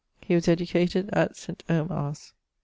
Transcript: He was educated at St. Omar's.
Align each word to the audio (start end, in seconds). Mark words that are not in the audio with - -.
He 0.23 0.33
was 0.33 0.47
educated 0.47 1.11
at 1.13 1.37
St. 1.37 1.61
Omar's. 1.69 2.33